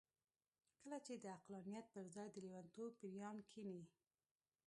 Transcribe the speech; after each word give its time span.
کله 0.81 0.97
چې 1.05 1.13
د 1.17 1.25
عقلانيت 1.37 1.85
پر 1.95 2.05
ځای 2.15 2.27
د 2.31 2.37
لېونتوب 2.47 2.91
پېريان 3.01 3.37
کېني. 3.51 3.81